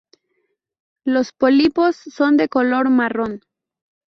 Los 1.05 1.31
pólipos 1.31 1.95
son 1.95 2.35
de 2.35 2.49
color 2.49 2.89
marrón. 2.89 3.41